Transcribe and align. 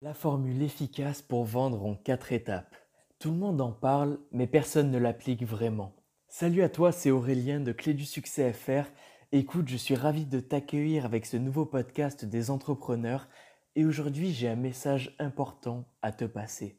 La 0.00 0.14
formule 0.14 0.62
efficace 0.62 1.22
pour 1.22 1.44
vendre 1.44 1.84
en 1.84 1.96
quatre 1.96 2.30
étapes. 2.30 2.76
Tout 3.18 3.32
le 3.32 3.36
monde 3.36 3.60
en 3.60 3.72
parle, 3.72 4.20
mais 4.30 4.46
personne 4.46 4.92
ne 4.92 4.98
l'applique 4.98 5.42
vraiment. 5.42 5.92
Salut 6.28 6.62
à 6.62 6.68
toi, 6.68 6.92
c'est 6.92 7.10
Aurélien 7.10 7.58
de 7.58 7.72
Clé 7.72 7.94
du 7.94 8.04
Succès 8.04 8.52
FR. 8.52 8.84
Écoute, 9.32 9.66
je 9.66 9.76
suis 9.76 9.96
ravi 9.96 10.24
de 10.24 10.38
t'accueillir 10.38 11.04
avec 11.04 11.26
ce 11.26 11.36
nouveau 11.36 11.66
podcast 11.66 12.24
des 12.24 12.50
entrepreneurs 12.50 13.26
et 13.74 13.84
aujourd'hui 13.84 14.32
j'ai 14.32 14.46
un 14.48 14.54
message 14.54 15.16
important 15.18 15.84
à 16.00 16.12
te 16.12 16.26
passer. 16.26 16.78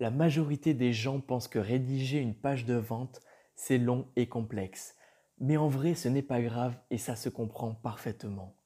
La 0.00 0.10
majorité 0.10 0.72
des 0.72 0.94
gens 0.94 1.20
pensent 1.20 1.48
que 1.48 1.58
rédiger 1.58 2.20
une 2.20 2.34
page 2.34 2.64
de 2.64 2.76
vente, 2.76 3.20
c'est 3.54 3.76
long 3.76 4.08
et 4.16 4.30
complexe. 4.30 4.96
Mais 5.40 5.58
en 5.58 5.68
vrai, 5.68 5.94
ce 5.94 6.08
n'est 6.08 6.22
pas 6.22 6.40
grave 6.40 6.74
et 6.88 6.96
ça 6.96 7.16
se 7.16 7.28
comprend 7.28 7.74
parfaitement. 7.74 8.56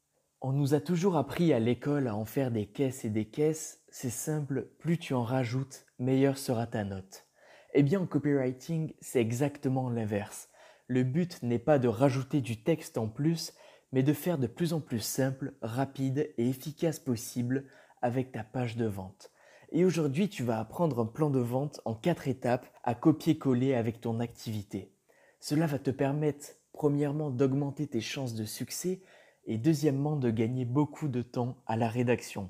On 0.42 0.52
nous 0.52 0.72
a 0.72 0.80
toujours 0.80 1.18
appris 1.18 1.52
à 1.52 1.58
l'école 1.58 2.08
à 2.08 2.16
en 2.16 2.24
faire 2.24 2.50
des 2.50 2.64
caisses 2.64 3.04
et 3.04 3.10
des 3.10 3.26
caisses. 3.26 3.82
C'est 3.90 4.08
simple, 4.08 4.70
plus 4.78 4.96
tu 4.96 5.12
en 5.12 5.22
rajoutes, 5.22 5.84
meilleure 5.98 6.38
sera 6.38 6.66
ta 6.66 6.82
note. 6.82 7.26
Eh 7.74 7.82
bien, 7.82 8.00
en 8.00 8.06
copywriting, 8.06 8.94
c'est 9.02 9.20
exactement 9.20 9.90
l'inverse. 9.90 10.48
Le 10.86 11.04
but 11.04 11.42
n'est 11.42 11.58
pas 11.58 11.78
de 11.78 11.88
rajouter 11.88 12.40
du 12.40 12.62
texte 12.62 12.96
en 12.96 13.06
plus, 13.06 13.52
mais 13.92 14.02
de 14.02 14.14
faire 14.14 14.38
de 14.38 14.46
plus 14.46 14.72
en 14.72 14.80
plus 14.80 15.00
simple, 15.00 15.52
rapide 15.60 16.32
et 16.38 16.48
efficace 16.48 16.98
possible 16.98 17.66
avec 18.00 18.32
ta 18.32 18.42
page 18.42 18.76
de 18.78 18.86
vente. 18.86 19.30
Et 19.72 19.84
aujourd'hui, 19.84 20.30
tu 20.30 20.42
vas 20.42 20.58
apprendre 20.58 21.00
un 21.00 21.06
plan 21.06 21.28
de 21.28 21.38
vente 21.38 21.82
en 21.84 21.94
quatre 21.94 22.28
étapes 22.28 22.66
à 22.82 22.94
copier-coller 22.94 23.74
avec 23.74 24.00
ton 24.00 24.20
activité. 24.20 24.94
Cela 25.38 25.66
va 25.66 25.78
te 25.78 25.90
permettre, 25.90 26.46
premièrement, 26.72 27.28
d'augmenter 27.28 27.86
tes 27.86 28.00
chances 28.00 28.34
de 28.34 28.46
succès 28.46 29.02
et 29.44 29.58
deuxièmement 29.58 30.16
de 30.16 30.30
gagner 30.30 30.64
beaucoup 30.64 31.08
de 31.08 31.22
temps 31.22 31.56
à 31.66 31.76
la 31.76 31.88
rédaction. 31.88 32.48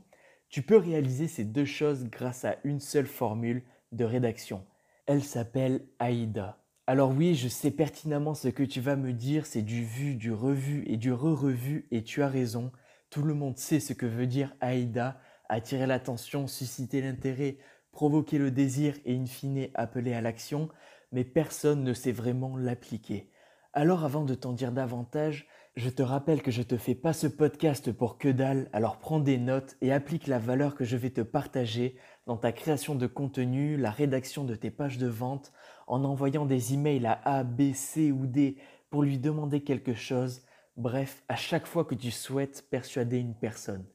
Tu 0.49 0.63
peux 0.63 0.77
réaliser 0.77 1.29
ces 1.29 1.45
deux 1.45 1.65
choses 1.65 2.09
grâce 2.11 2.45
à 2.45 2.57
une 2.65 2.81
seule 2.81 3.07
formule 3.07 3.63
de 3.93 4.05
rédaction. 4.05 4.65
Elle 5.07 5.23
s'appelle 5.23 5.87
AIDA. 6.01 6.59
Alors 6.87 7.11
oui, 7.11 7.37
je 7.37 7.49
sais 7.49 7.71
pertinemment 7.71 8.35
ce 8.35 8.49
que 8.49 8.65
tu 8.65 8.81
vas 8.81 8.97
me 8.97 9.13
dire, 9.13 9.47
c'est 9.47 9.63
du 9.63 9.85
vu, 9.85 10.17
du 10.17 10.33
revu 10.33 10.83
et 10.87 10.97
du 10.97 11.13
re-revu 11.13 11.87
et 11.93 12.03
tu 12.03 12.23
as 12.23 12.29
raison. 12.29 12.73
Tout 13.11 13.23
le 13.23 13.35
monde 13.35 13.57
sait 13.57 13.81
ce 13.81 13.93
que 13.93 14.07
veut 14.07 14.27
dire 14.27 14.55
AIDA, 14.61 15.21
attirer 15.49 15.87
l'attention, 15.87 16.47
susciter 16.47 17.01
l'intérêt, 17.01 17.59
provoquer 17.93 18.39
le 18.39 18.51
désir 18.51 18.97
et 19.05 19.17
in 19.17 19.27
fine 19.27 19.69
appeler 19.75 20.15
à 20.15 20.21
l'action, 20.21 20.69
mais 21.13 21.25
personne 21.25 21.85
ne 21.85 21.93
sait 21.93 22.13
vraiment 22.13 22.57
l'appliquer. 22.57 23.31
Alors 23.73 24.05
avant 24.05 24.25
de 24.25 24.35
t'en 24.35 24.53
dire 24.53 24.73
davantage, 24.73 25.47
je 25.77 25.89
te 25.89 26.03
rappelle 26.03 26.43
que 26.43 26.51
je 26.51 26.63
te 26.63 26.77
fais 26.77 26.95
pas 26.95 27.13
ce 27.13 27.27
podcast 27.27 27.93
pour 27.93 28.19
que 28.19 28.29
dalle, 28.29 28.69
alors 28.73 28.99
prends 28.99 29.21
des 29.21 29.39
notes 29.39 29.77
et 29.81 29.93
applique 29.93 30.27
la 30.27 30.39
valeur 30.39 30.75
que 30.75 30.85
je 30.85 30.97
vais 30.97 31.11
te 31.11 31.21
partager 31.21 31.97
dans 32.27 32.37
ta 32.37 32.53
création 32.53 32.95
de 32.95 33.07
contenu, 33.07 33.77
la 33.77 33.91
rédaction 33.91 34.45
de 34.45 34.57
tes 34.57 34.71
pages 34.71 34.99
de 34.99 35.07
vente, 35.07 35.53
en 35.87 36.05
envoyant 36.05 36.45
des 36.45 36.75
emails 36.75 37.07
à 37.07 37.21
A, 37.25 37.45
B, 37.45 37.73
C 37.73 38.11
ou 38.13 38.27
D 38.27 38.57
pour 38.91 39.03
lui 39.03 39.19
demander 39.19 39.63
quelque 39.63 39.95
chose, 39.95 40.43
bref, 40.77 41.23
à 41.29 41.37
chaque 41.37 41.67
fois 41.67 41.85
que 41.85 41.95
tu 41.95 42.11
souhaites 42.11 42.69
persuader 42.69 43.19
une 43.19 43.35
personne. 43.35 43.87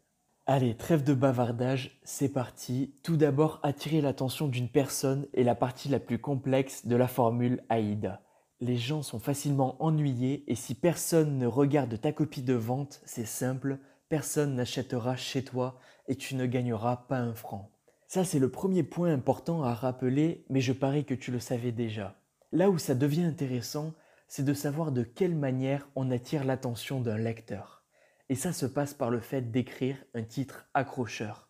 Allez, 0.48 0.78
trêve 0.78 1.04
de 1.04 1.14
bavardage, 1.14 2.00
c'est 2.04 2.32
parti. 2.32 2.94
Tout 3.04 3.18
d'abord, 3.18 3.60
attirer 3.64 4.00
l'attention 4.00 4.48
d'une 4.48 4.70
personne 4.70 5.28
est 5.34 5.44
la 5.44 5.56
partie 5.56 5.90
la 5.90 6.00
plus 6.00 6.20
complexe 6.20 6.86
de 6.86 6.96
la 6.96 7.08
formule 7.08 7.64
AIDA. 7.70 8.22
Les 8.62 8.78
gens 8.78 9.04
sont 9.04 9.20
facilement 9.20 9.76
ennuyés 9.84 10.44
et 10.48 10.56
si 10.56 10.76
personne 10.76 11.38
ne 11.38 11.46
regarde 11.46 12.00
ta 12.00 12.14
copie 12.14 12.42
de 12.42 12.54
vente, 12.54 13.02
c'est 13.06 13.26
simple, 13.26 13.80
personne 14.08 14.56
n'achètera 14.56 15.18
chez 15.18 15.44
toi 15.44 15.78
et 16.08 16.16
tu 16.16 16.36
ne 16.36 16.46
gagneras 16.46 17.06
pas 17.10 17.20
un 17.20 17.34
franc. 17.34 17.70
Ça, 18.08 18.24
c'est 18.24 18.40
le 18.40 18.50
premier 18.50 18.84
point 18.84 19.12
important 19.12 19.64
à 19.64 19.74
rappeler, 19.74 20.46
mais 20.50 20.62
je 20.62 20.72
parie 20.72 21.04
que 21.04 21.14
tu 21.14 21.32
le 21.32 21.40
savais 21.40 21.74
déjà. 21.74 22.16
Là 22.54 22.70
où 22.70 22.78
ça 22.78 22.96
devient 22.96 23.24
intéressant, 23.24 23.94
c'est 24.28 24.46
de 24.46 24.54
savoir 24.54 24.94
de 24.94 25.04
quelle 25.04 25.36
manière 25.36 25.90
on 25.96 26.10
attire 26.10 26.46
l'attention 26.46 27.02
d'un 27.02 27.18
lecteur. 27.18 27.84
Et 28.30 28.36
ça 28.36 28.54
se 28.54 28.66
passe 28.66 28.94
par 28.94 29.10
le 29.10 29.20
fait 29.20 29.52
d'écrire 29.52 29.98
un 30.14 30.24
titre 30.24 30.66
accrocheur. 30.74 31.45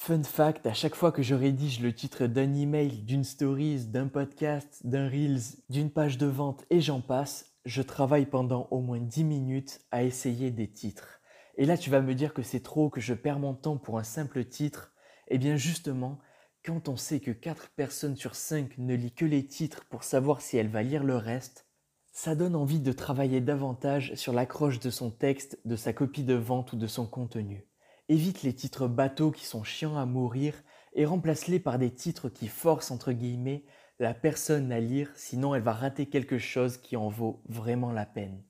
Fun 0.00 0.22
fact, 0.22 0.64
à 0.66 0.74
chaque 0.74 0.94
fois 0.94 1.10
que 1.10 1.22
je 1.22 1.34
rédige 1.34 1.80
le 1.80 1.92
titre 1.92 2.28
d'un 2.28 2.54
email, 2.54 3.02
d'une 3.02 3.24
stories, 3.24 3.86
d'un 3.86 4.06
podcast, 4.06 4.80
d'un 4.84 5.08
reels, 5.08 5.40
d'une 5.70 5.90
page 5.90 6.16
de 6.18 6.26
vente 6.26 6.64
et 6.70 6.80
j'en 6.80 7.00
passe, 7.00 7.52
je 7.66 7.82
travaille 7.82 8.24
pendant 8.24 8.68
au 8.70 8.80
moins 8.80 9.00
10 9.00 9.24
minutes 9.24 9.80
à 9.90 10.04
essayer 10.04 10.52
des 10.52 10.70
titres. 10.70 11.20
Et 11.56 11.66
là 11.66 11.76
tu 11.76 11.90
vas 11.90 12.00
me 12.00 12.14
dire 12.14 12.32
que 12.32 12.42
c'est 12.42 12.62
trop, 12.62 12.88
que 12.90 13.00
je 13.00 13.12
perds 13.12 13.40
mon 13.40 13.54
temps 13.54 13.76
pour 13.76 13.98
un 13.98 14.04
simple 14.04 14.44
titre. 14.44 14.92
Eh 15.26 15.36
bien 15.36 15.56
justement, 15.56 16.20
quand 16.64 16.88
on 16.88 16.96
sait 16.96 17.20
que 17.20 17.32
4 17.32 17.70
personnes 17.70 18.16
sur 18.16 18.36
5 18.36 18.78
ne 18.78 18.94
lit 18.94 19.12
que 19.12 19.26
les 19.26 19.46
titres 19.46 19.84
pour 19.90 20.04
savoir 20.04 20.40
si 20.40 20.56
elle 20.56 20.68
va 20.68 20.84
lire 20.84 21.02
le 21.02 21.16
reste, 21.16 21.66
ça 22.12 22.36
donne 22.36 22.54
envie 22.54 22.80
de 22.80 22.92
travailler 22.92 23.40
davantage 23.40 24.14
sur 24.14 24.32
l'accroche 24.32 24.78
de 24.78 24.90
son 24.90 25.10
texte, 25.10 25.58
de 25.64 25.74
sa 25.74 25.92
copie 25.92 26.24
de 26.24 26.34
vente 26.34 26.72
ou 26.72 26.76
de 26.76 26.86
son 26.86 27.06
contenu. 27.06 27.68
Évite 28.10 28.42
les 28.42 28.54
titres 28.54 28.88
bateaux 28.88 29.30
qui 29.30 29.44
sont 29.44 29.64
chiants 29.64 29.98
à 29.98 30.06
mourir 30.06 30.54
et 30.94 31.04
remplace-les 31.04 31.60
par 31.60 31.78
des 31.78 31.90
titres 31.90 32.30
qui 32.30 32.48
forcent 32.48 32.90
entre 32.90 33.12
guillemets 33.12 33.64
la 33.98 34.14
personne 34.14 34.72
à 34.72 34.80
lire, 34.80 35.10
sinon 35.14 35.54
elle 35.54 35.62
va 35.62 35.72
rater 35.72 36.06
quelque 36.06 36.38
chose 36.38 36.78
qui 36.78 36.96
en 36.96 37.08
vaut 37.08 37.42
vraiment 37.48 37.92
la 37.92 38.06
peine. 38.06 38.42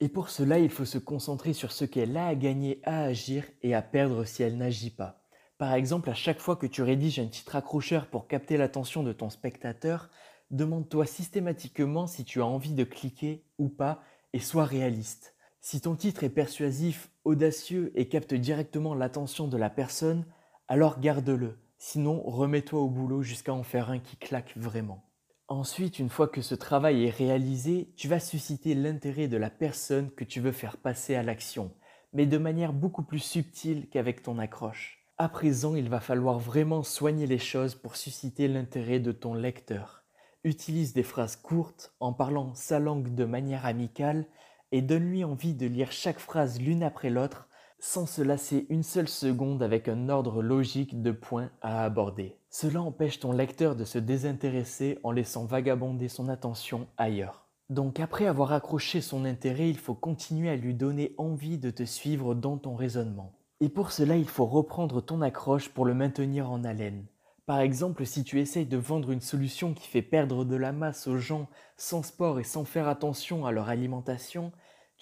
Et 0.00 0.08
pour 0.08 0.30
cela, 0.30 0.58
il 0.58 0.70
faut 0.70 0.84
se 0.84 0.98
concentrer 0.98 1.52
sur 1.52 1.72
ce 1.72 1.84
qu'elle 1.84 2.16
a 2.16 2.26
à 2.26 2.34
gagner 2.34 2.80
à 2.84 3.02
agir 3.02 3.44
et 3.62 3.74
à 3.74 3.82
perdre 3.82 4.24
si 4.24 4.42
elle 4.42 4.56
n'agit 4.56 4.90
pas. 4.90 5.22
Par 5.58 5.74
exemple, 5.74 6.08
à 6.08 6.14
chaque 6.14 6.40
fois 6.40 6.56
que 6.56 6.66
tu 6.66 6.82
rédiges 6.82 7.20
un 7.20 7.28
titre 7.28 7.54
accrocheur 7.54 8.06
pour 8.06 8.26
capter 8.26 8.56
l'attention 8.56 9.02
de 9.02 9.12
ton 9.12 9.28
spectateur, 9.28 10.08
demande-toi 10.50 11.06
systématiquement 11.06 12.06
si 12.06 12.24
tu 12.24 12.40
as 12.40 12.46
envie 12.46 12.74
de 12.74 12.84
cliquer 12.84 13.44
ou 13.58 13.68
pas 13.68 14.02
et 14.32 14.40
sois 14.40 14.64
réaliste. 14.64 15.36
Si 15.64 15.80
ton 15.80 15.94
titre 15.94 16.24
est 16.24 16.28
persuasif, 16.28 17.08
audacieux 17.24 17.92
et 17.94 18.08
capte 18.08 18.34
directement 18.34 18.96
l'attention 18.96 19.46
de 19.46 19.56
la 19.56 19.70
personne, 19.70 20.26
alors 20.66 20.98
garde-le. 20.98 21.56
Sinon, 21.78 22.20
remets-toi 22.24 22.80
au 22.80 22.88
boulot 22.88 23.22
jusqu'à 23.22 23.54
en 23.54 23.62
faire 23.62 23.88
un 23.88 24.00
qui 24.00 24.16
claque 24.16 24.56
vraiment. 24.56 25.04
Ensuite, 25.46 26.00
une 26.00 26.08
fois 26.08 26.26
que 26.26 26.42
ce 26.42 26.56
travail 26.56 27.04
est 27.04 27.10
réalisé, 27.10 27.92
tu 27.96 28.08
vas 28.08 28.18
susciter 28.18 28.74
l'intérêt 28.74 29.28
de 29.28 29.36
la 29.36 29.50
personne 29.50 30.10
que 30.10 30.24
tu 30.24 30.40
veux 30.40 30.50
faire 30.50 30.78
passer 30.78 31.14
à 31.14 31.22
l'action, 31.22 31.70
mais 32.12 32.26
de 32.26 32.38
manière 32.38 32.72
beaucoup 32.72 33.04
plus 33.04 33.20
subtile 33.20 33.88
qu'avec 33.88 34.24
ton 34.24 34.40
accroche. 34.40 35.06
À 35.16 35.28
présent, 35.28 35.76
il 35.76 35.88
va 35.88 36.00
falloir 36.00 36.40
vraiment 36.40 36.82
soigner 36.82 37.28
les 37.28 37.38
choses 37.38 37.76
pour 37.76 37.94
susciter 37.94 38.48
l'intérêt 38.48 38.98
de 38.98 39.12
ton 39.12 39.32
lecteur. 39.32 40.02
Utilise 40.42 40.92
des 40.92 41.04
phrases 41.04 41.36
courtes 41.36 41.94
en 42.00 42.12
parlant 42.12 42.52
sa 42.54 42.80
langue 42.80 43.14
de 43.14 43.24
manière 43.24 43.64
amicale 43.64 44.26
et 44.72 44.82
donne-lui 44.82 45.22
envie 45.22 45.54
de 45.54 45.66
lire 45.66 45.92
chaque 45.92 46.18
phrase 46.18 46.60
l'une 46.60 46.82
après 46.82 47.10
l'autre 47.10 47.48
sans 47.78 48.06
se 48.06 48.22
lasser 48.22 48.66
une 48.70 48.84
seule 48.84 49.08
seconde 49.08 49.62
avec 49.62 49.88
un 49.88 50.08
ordre 50.08 50.40
logique 50.40 51.02
de 51.02 51.10
points 51.10 51.50
à 51.62 51.84
aborder. 51.84 52.36
Cela 52.48 52.80
empêche 52.80 53.18
ton 53.18 53.32
lecteur 53.32 53.74
de 53.74 53.84
se 53.84 53.98
désintéresser 53.98 54.98
en 55.02 55.10
laissant 55.10 55.46
vagabonder 55.46 56.08
son 56.08 56.28
attention 56.28 56.86
ailleurs. 56.96 57.48
Donc 57.70 57.98
après 57.98 58.26
avoir 58.26 58.52
accroché 58.52 59.00
son 59.00 59.24
intérêt, 59.24 59.68
il 59.68 59.78
faut 59.78 59.94
continuer 59.94 60.48
à 60.48 60.56
lui 60.56 60.74
donner 60.74 61.14
envie 61.18 61.58
de 61.58 61.70
te 61.70 61.84
suivre 61.84 62.34
dans 62.34 62.56
ton 62.56 62.76
raisonnement. 62.76 63.32
Et 63.60 63.68
pour 63.68 63.90
cela, 63.90 64.16
il 64.16 64.28
faut 64.28 64.46
reprendre 64.46 65.00
ton 65.00 65.20
accroche 65.20 65.68
pour 65.68 65.84
le 65.84 65.94
maintenir 65.94 66.50
en 66.50 66.62
haleine. 66.64 67.06
Par 67.46 67.60
exemple, 67.60 68.06
si 68.06 68.22
tu 68.22 68.40
essayes 68.40 68.66
de 68.66 68.76
vendre 68.76 69.10
une 69.10 69.20
solution 69.20 69.74
qui 69.74 69.88
fait 69.88 70.02
perdre 70.02 70.44
de 70.44 70.54
la 70.54 70.70
masse 70.70 71.08
aux 71.08 71.18
gens 71.18 71.48
sans 71.76 72.04
sport 72.04 72.38
et 72.38 72.44
sans 72.44 72.64
faire 72.64 72.86
attention 72.86 73.44
à 73.44 73.50
leur 73.50 73.68
alimentation, 73.68 74.52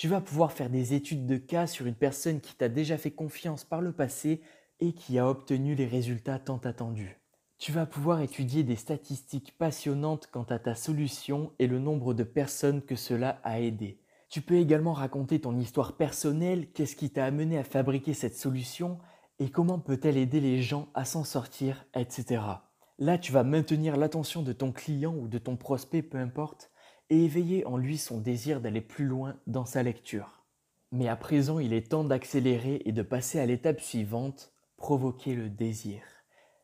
tu 0.01 0.09
vas 0.09 0.23
pouvoir 0.23 0.53
faire 0.53 0.71
des 0.71 0.95
études 0.95 1.27
de 1.27 1.37
cas 1.37 1.67
sur 1.67 1.85
une 1.85 1.95
personne 1.95 2.41
qui 2.41 2.55
t'a 2.55 2.71
déjà 2.71 2.97
fait 2.97 3.11
confiance 3.11 3.65
par 3.65 3.83
le 3.83 3.93
passé 3.93 4.41
et 4.81 4.95
qui 4.95 5.19
a 5.19 5.29
obtenu 5.29 5.75
les 5.75 5.85
résultats 5.85 6.39
tant 6.39 6.57
attendus. 6.57 7.21
Tu 7.59 7.71
vas 7.71 7.85
pouvoir 7.85 8.23
étudier 8.23 8.63
des 8.63 8.77
statistiques 8.77 9.59
passionnantes 9.59 10.31
quant 10.33 10.45
à 10.45 10.59
ta 10.59 10.75
solution 10.75 11.53
et 11.59 11.67
le 11.67 11.79
nombre 11.79 12.15
de 12.15 12.23
personnes 12.23 12.81
que 12.81 12.97
cela 12.97 13.43
a 13.45 13.61
aidé. 13.61 14.01
Tu 14.31 14.41
peux 14.41 14.55
également 14.55 14.95
raconter 14.95 15.39
ton 15.39 15.59
histoire 15.59 15.99
personnelle, 15.99 16.73
qu'est-ce 16.73 16.97
qui 16.97 17.11
t'a 17.11 17.27
amené 17.27 17.59
à 17.59 17.63
fabriquer 17.63 18.15
cette 18.15 18.37
solution 18.37 19.01
et 19.39 19.51
comment 19.51 19.81
peut-elle 19.81 20.17
aider 20.17 20.41
les 20.41 20.63
gens 20.63 20.89
à 20.95 21.05
s'en 21.05 21.25
sortir, 21.25 21.85
etc. 21.93 22.41
Là, 22.99 23.19
tu 23.19 23.33
vas 23.33 23.45
maintenir 23.45 23.99
l'attention 23.99 24.41
de 24.41 24.55
ton 24.55 24.73
client 24.73 25.15
ou 25.15 25.29
de 25.29 25.37
ton 25.37 25.59
prospect, 25.59 26.01
peu 26.01 26.17
importe, 26.17 26.71
et 27.11 27.25
éveiller 27.25 27.67
en 27.67 27.77
lui 27.77 27.99
son 27.99 28.19
désir 28.19 28.61
d'aller 28.61 28.81
plus 28.81 29.05
loin 29.05 29.37
dans 29.47 29.67
sa 29.67 29.83
lecture. 29.83 30.45
Mais 30.93 31.09
à 31.09 31.17
présent, 31.17 31.59
il 31.59 31.73
est 31.73 31.91
temps 31.91 32.05
d'accélérer 32.05 32.83
et 32.85 32.93
de 32.93 33.03
passer 33.03 33.39
à 33.39 33.47
l'étape 33.47 33.81
suivante, 33.81 34.53
provoquer 34.77 35.35
le 35.35 35.49
désir. 35.49 36.01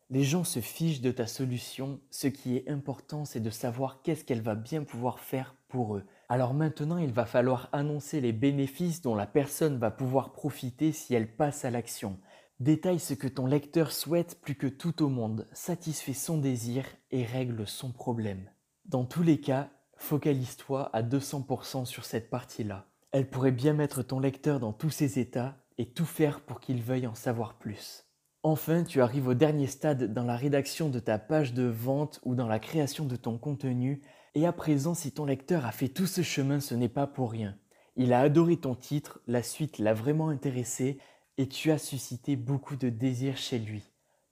Les 0.08 0.22
gens 0.22 0.44
se 0.44 0.60
fichent 0.60 1.00
de 1.00 1.10
ta 1.10 1.26
solution, 1.26 2.00
ce 2.10 2.28
qui 2.28 2.56
est 2.56 2.68
important 2.68 3.24
c'est 3.24 3.40
de 3.40 3.50
savoir 3.50 4.02
qu'est-ce 4.02 4.24
qu'elle 4.24 4.40
va 4.40 4.54
bien 4.54 4.84
pouvoir 4.84 5.18
faire 5.18 5.56
pour 5.68 5.96
eux. 5.96 6.04
Alors 6.28 6.54
maintenant, 6.54 6.98
il 6.98 7.12
va 7.12 7.26
falloir 7.26 7.68
annoncer 7.72 8.20
les 8.20 8.32
bénéfices 8.32 9.02
dont 9.02 9.16
la 9.16 9.26
personne 9.26 9.78
va 9.78 9.90
pouvoir 9.90 10.32
profiter 10.32 10.92
si 10.92 11.14
elle 11.14 11.34
passe 11.34 11.64
à 11.64 11.70
l'action. 11.70 12.18
Détaille 12.60 13.00
ce 13.00 13.14
que 13.14 13.28
ton 13.28 13.46
lecteur 13.46 13.90
souhaite 13.92 14.40
plus 14.40 14.54
que 14.54 14.68
tout 14.68 15.02
au 15.02 15.08
monde, 15.08 15.46
satisfait 15.52 16.14
son 16.14 16.38
désir 16.38 16.84
et 17.10 17.24
règle 17.24 17.66
son 17.66 17.92
problème. 17.92 18.48
Dans 18.84 19.04
tous 19.04 19.24
les 19.24 19.40
cas, 19.40 19.70
focalise-toi 19.96 20.90
à 20.92 21.02
200% 21.02 21.84
sur 21.84 22.04
cette 22.04 22.30
partie-là. 22.30 22.86
Elle 23.12 23.28
pourrait 23.28 23.52
bien 23.52 23.72
mettre 23.72 24.02
ton 24.02 24.20
lecteur 24.20 24.60
dans 24.60 24.72
tous 24.72 24.90
ses 24.90 25.18
états 25.18 25.56
et 25.78 25.86
tout 25.86 26.04
faire 26.04 26.40
pour 26.40 26.60
qu'il 26.60 26.82
veuille 26.82 27.06
en 27.06 27.14
savoir 27.14 27.54
plus. 27.54 28.04
Enfin, 28.42 28.84
tu 28.84 29.00
arrives 29.00 29.28
au 29.28 29.34
dernier 29.34 29.66
stade 29.66 30.12
dans 30.12 30.24
la 30.24 30.36
rédaction 30.36 30.88
de 30.88 31.00
ta 31.00 31.18
page 31.18 31.52
de 31.52 31.64
vente 31.64 32.20
ou 32.24 32.34
dans 32.34 32.46
la 32.46 32.58
création 32.58 33.04
de 33.04 33.16
ton 33.16 33.38
contenu, 33.38 34.02
et 34.34 34.46
à 34.46 34.52
présent 34.52 34.94
si 34.94 35.12
ton 35.12 35.24
lecteur 35.24 35.66
a 35.66 35.72
fait 35.72 35.88
tout 35.88 36.06
ce 36.06 36.22
chemin, 36.22 36.60
ce 36.60 36.74
n'est 36.74 36.88
pas 36.88 37.06
pour 37.06 37.32
rien. 37.32 37.56
Il 37.96 38.12
a 38.12 38.20
adoré 38.20 38.58
ton 38.58 38.74
titre, 38.74 39.20
la 39.26 39.42
suite 39.42 39.78
l'a 39.78 39.94
vraiment 39.94 40.28
intéressé, 40.28 40.98
et 41.38 41.48
tu 41.48 41.70
as 41.70 41.78
suscité 41.78 42.36
beaucoup 42.36 42.76
de 42.76 42.88
désir 42.88 43.36
chez 43.36 43.58
lui. 43.58 43.82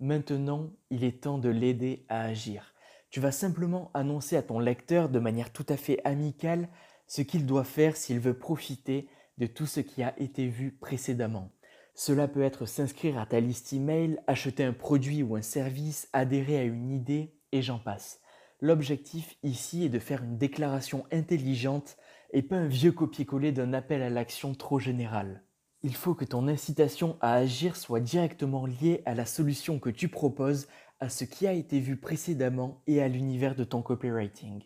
Maintenant, 0.00 0.70
il 0.90 1.04
est 1.04 1.22
temps 1.22 1.38
de 1.38 1.48
l'aider 1.48 2.04
à 2.08 2.20
agir. 2.20 2.73
Tu 3.14 3.20
vas 3.20 3.30
simplement 3.30 3.92
annoncer 3.94 4.36
à 4.36 4.42
ton 4.42 4.58
lecteur 4.58 5.08
de 5.08 5.20
manière 5.20 5.52
tout 5.52 5.66
à 5.68 5.76
fait 5.76 6.00
amicale 6.04 6.68
ce 7.06 7.22
qu'il 7.22 7.46
doit 7.46 7.62
faire 7.62 7.96
s'il 7.96 8.18
veut 8.18 8.36
profiter 8.36 9.08
de 9.38 9.46
tout 9.46 9.66
ce 9.66 9.78
qui 9.78 10.02
a 10.02 10.18
été 10.18 10.48
vu 10.48 10.72
précédemment. 10.72 11.52
Cela 11.94 12.26
peut 12.26 12.42
être 12.42 12.66
s'inscrire 12.66 13.20
à 13.20 13.26
ta 13.26 13.38
liste 13.38 13.72
email, 13.72 14.18
acheter 14.26 14.64
un 14.64 14.72
produit 14.72 15.22
ou 15.22 15.36
un 15.36 15.42
service, 15.42 16.08
adhérer 16.12 16.58
à 16.58 16.64
une 16.64 16.90
idée, 16.90 17.36
et 17.52 17.62
j'en 17.62 17.78
passe. 17.78 18.18
L'objectif 18.60 19.36
ici 19.44 19.84
est 19.84 19.90
de 19.90 20.00
faire 20.00 20.24
une 20.24 20.36
déclaration 20.36 21.06
intelligente 21.12 21.96
et 22.32 22.42
pas 22.42 22.56
un 22.56 22.66
vieux 22.66 22.90
copier-coller 22.90 23.52
d'un 23.52 23.74
appel 23.74 24.02
à 24.02 24.10
l'action 24.10 24.56
trop 24.56 24.80
général. 24.80 25.44
Il 25.84 25.94
faut 25.94 26.14
que 26.14 26.24
ton 26.24 26.48
incitation 26.48 27.16
à 27.20 27.34
agir 27.34 27.76
soit 27.76 28.00
directement 28.00 28.66
liée 28.66 29.02
à 29.04 29.14
la 29.14 29.26
solution 29.26 29.78
que 29.78 29.90
tu 29.90 30.08
proposes, 30.08 30.66
à 31.00 31.08
ce 31.08 31.24
qui 31.24 31.46
a 31.46 31.52
été 31.52 31.80
vu 31.80 31.96
précédemment 31.96 32.82
et 32.86 33.02
à 33.02 33.08
l'univers 33.08 33.54
de 33.54 33.64
ton 33.64 33.82
copywriting. 33.82 34.62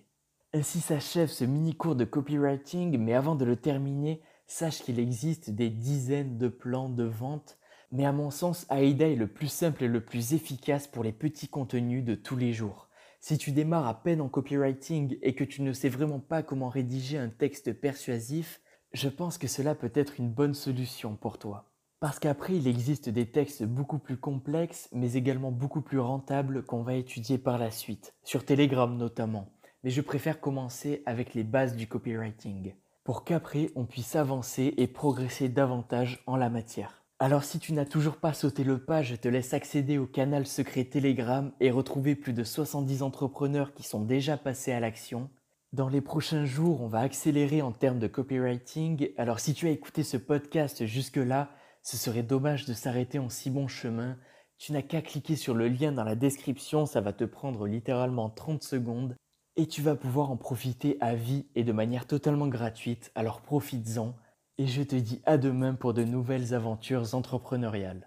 Ainsi 0.55 0.81
s'achève 0.81 1.29
ce 1.29 1.45
mini 1.45 1.75
cours 1.75 1.97
de 1.97 2.05
copywriting, 2.05 2.99
mais 2.99 3.15
avant 3.15 3.35
de 3.35 3.45
le 3.45 3.57
terminer, 3.57 4.23
sache 4.47 4.83
qu'il 4.83 4.99
existe 4.99 5.51
des 5.51 5.69
dizaines 5.69 6.39
de 6.39 6.49
plans 6.49 6.89
de 6.89 7.05
vente, 7.05 7.59
mais 7.93 8.07
à 8.07 8.13
mon 8.13 8.31
sens, 8.31 8.67
AIDA 8.71 9.09
est 9.09 9.17
le 9.17 9.29
plus 9.29 9.49
simple 9.49 9.85
et 9.85 9.89
le 9.89 10.05
plus 10.05 10.35
efficace 10.35 10.87
pour 10.87 11.05
les 11.05 11.13
petits 11.13 11.49
contenus 11.49 12.05
de 12.05 12.15
tous 12.15 12.37
les 12.37 12.53
jours. 12.53 12.89
Si 13.21 13.37
tu 13.37 13.53
démarres 13.53 13.87
à 13.87 14.03
peine 14.03 14.21
en 14.21 14.29
copywriting 14.29 15.19
et 15.23 15.35
que 15.35 15.45
tu 15.45 15.63
ne 15.63 15.73
sais 15.73 15.89
vraiment 15.89 16.21
pas 16.21 16.43
comment 16.43 16.69
rédiger 16.69 17.19
un 17.19 17.29
texte 17.29 17.73
persuasif, 17.73 18.61
je 18.93 19.09
pense 19.09 19.39
que 19.39 19.49
cela 19.49 19.75
peut 19.75 19.93
être 19.95 20.19
une 20.19 20.31
bonne 20.31 20.55
solution 20.55 21.17
pour 21.17 21.39
toi. 21.39 21.68
Parce 22.01 22.21
qu'après, 22.21 22.55
il 22.55 22.69
existe 22.69 23.09
des 23.09 23.27
textes 23.27 23.65
beaucoup 23.65 23.99
plus 23.99 24.17
complexes, 24.17 24.89
mais 24.93 25.15
également 25.15 25.51
beaucoup 25.51 25.81
plus 25.81 25.99
rentables 25.99 26.65
qu'on 26.65 26.83
va 26.83 26.95
étudier 26.95 27.39
par 27.39 27.59
la 27.59 27.73
suite, 27.73 28.15
sur 28.23 28.45
Telegram 28.45 28.97
notamment. 28.97 29.49
Mais 29.83 29.91
je 29.91 30.01
préfère 30.01 30.41
commencer 30.41 31.03
avec 31.07 31.35
les 31.35 31.45
bases 31.45 31.75
du 31.75 31.89
copywriting 31.89 32.75
pour 33.09 33.25
qu'après 33.25 33.71
on 33.75 33.87
puisse 33.87 34.17
avancer 34.17 34.75
et 34.77 34.87
progresser 34.87 35.49
davantage 35.49 36.23
en 36.27 36.37
la 36.37 36.51
matière. 36.51 37.03
Alors 37.19 37.43
si 37.43 37.59
tu 37.59 37.73
n'as 37.73 37.87
toujours 37.87 38.19
pas 38.19 38.35
sauté 38.35 38.65
le 38.65 38.79
pas, 38.79 39.03
je 39.03 39.17
te 39.17 39.27
laisse 39.27 39.55
accéder 39.55 39.97
au 39.97 40.07
canal 40.07 40.47
secret 40.47 40.85
Telegram 40.85 41.51
et 41.59 41.71
retrouver 41.71 42.15
plus 42.15 42.35
de 42.35 42.45
70 42.45 43.03
entrepreneurs 43.03 43.73
qui 43.73 43.83
sont 43.83 44.03
déjà 44.03 44.37
passés 44.37 44.73
à 44.73 44.81
l'action. 44.81 45.31
Dans 45.73 45.89
les 45.89 46.01
prochains 46.01 46.45
jours, 46.45 46.83
on 46.83 46.87
va 46.87 47.01
accélérer 47.01 47.63
en 47.63 47.73
termes 47.73 47.99
de 47.99 48.07
copywriting. 48.09 49.11
Alors 49.17 49.41
si 49.41 49.55
tu 49.55 49.67
as 49.67 49.71
écouté 49.71 50.03
ce 50.03 50.17
podcast 50.17 50.85
jusque-là, 50.85 51.51
ce 51.89 51.97
serait 51.97 52.23
dommage 52.23 52.67
de 52.67 52.75
s'arrêter 52.75 53.19
en 53.19 53.31
si 53.31 53.49
bon 53.49 53.67
chemin. 53.67 54.19
Tu 54.59 54.73
n'as 54.73 54.83
qu'à 54.83 55.01
cliquer 55.01 55.37
sur 55.37 55.55
le 55.55 55.69
lien 55.69 55.91
dans 55.91 56.05
la 56.05 56.17
description, 56.17 56.85
ça 56.85 57.01
va 57.01 57.15
te 57.15 57.25
prendre 57.25 57.67
littéralement 57.67 58.29
30 58.29 58.63
secondes 58.63 59.17
et 59.57 59.67
tu 59.67 59.81
vas 59.81 59.95
pouvoir 59.97 60.31
en 60.31 60.37
profiter 60.37 60.99
à 61.01 61.15
vie 61.15 61.47
et 61.55 61.65
de 61.65 61.73
manière 61.73 62.07
totalement 62.07 62.47
gratuite, 62.47 63.11
alors 63.15 63.41
profites-en 63.41 64.15
et 64.59 64.67
je 64.67 64.83
te 64.83 64.97
dis 64.97 65.23
à 65.25 65.39
demain 65.39 65.73
pour 65.73 65.95
de 65.95 66.05
nouvelles 66.05 66.53
aventures 66.53 67.15
entrepreneuriales. 67.15 68.07